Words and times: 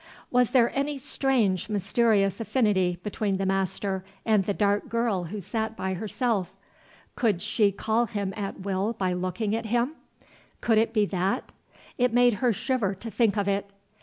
Was 0.31 0.49
there 0.49 0.75
any 0.75 0.97
strange, 0.97 1.69
mysterious 1.69 2.39
affinity 2.39 2.97
between 3.03 3.37
the 3.37 3.45
master 3.45 4.03
and 4.25 4.43
the 4.45 4.51
dark 4.55 4.89
girl 4.89 5.25
who 5.25 5.39
sat 5.39 5.77
by 5.77 5.93
herself? 5.93 6.51
Could 7.15 7.39
she 7.43 7.71
call 7.71 8.07
him 8.07 8.33
at 8.35 8.61
will 8.61 8.93
by 8.93 9.13
looking 9.13 9.55
at 9.55 9.67
him? 9.67 9.91
Could 10.59 10.79
it 10.79 10.91
be 10.91 11.05
that? 11.05 11.51
It 11.99 12.13
made 12.15 12.33
her 12.41 12.51
shiver 12.51 12.95
to 12.95 13.11
think 13.11 13.37
of 13.37 13.47
it. 13.47 13.69